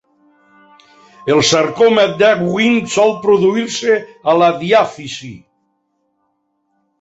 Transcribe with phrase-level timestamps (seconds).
[1.33, 3.99] El sarcoma d'Ewing sol produir-se
[4.33, 5.31] a la diàfisi.